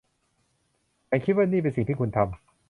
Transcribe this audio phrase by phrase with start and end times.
[1.09, 2.39] ฉันคิดว่านี่เป็นสิ่งที่คุณทำ